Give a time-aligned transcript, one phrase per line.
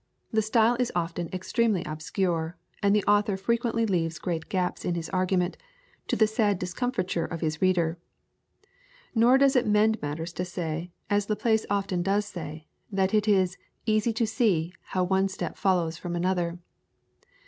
[0.31, 5.09] The style is often extremely obscure, and the author frequently leaves great gaps in his
[5.11, 5.57] argument,
[6.07, 7.99] to the sad discomfiture of his reader.
[9.13, 13.57] Nor does it mend matters to say, as Laplace often does say, that it is
[13.85, 16.57] "easy to see" how one step follows from another.